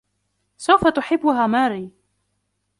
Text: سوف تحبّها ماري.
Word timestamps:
سوف 0.57 0.87
تحبّها 0.89 1.47
ماري. 1.47 1.91